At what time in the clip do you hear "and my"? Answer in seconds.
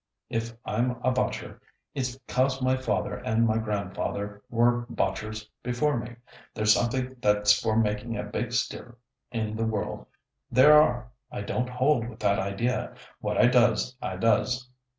3.17-3.59